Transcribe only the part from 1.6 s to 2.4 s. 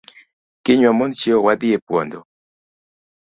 e puondo